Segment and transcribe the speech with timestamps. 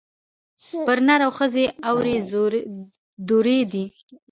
[0.87, 2.15] پر نر او ښځي اوري
[3.29, 3.85] دُرې دي